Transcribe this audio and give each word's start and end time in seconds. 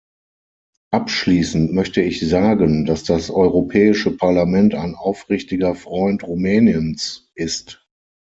Abschließend 0.91 1.73
möchte 1.75 2.01
ich 2.01 2.27
sagen, 2.27 2.85
dass 2.87 3.03
das 3.03 3.29
Europäische 3.29 4.09
Parlament 4.09 4.73
ein 4.73 4.95
aufrichtiger 4.95 5.75
Freund 5.75 6.23
Rumäniens 6.23 7.29
ist. 7.35 7.85